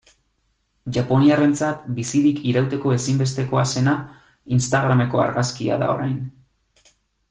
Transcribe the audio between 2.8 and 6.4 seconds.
ezinbestekoa zena, instagrameko argazkia da orain.